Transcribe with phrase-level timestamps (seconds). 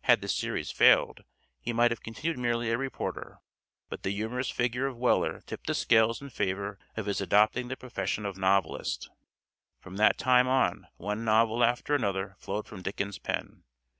[0.00, 1.22] Had the series failed,
[1.60, 3.38] he might have continued merely a reporter,
[3.88, 7.76] but the humorous figure of Weller tipped the scales in favor of his adopting the
[7.76, 9.08] profession of novelist.
[9.78, 13.62] From that time on one novel after another flowed from Dickens' pen.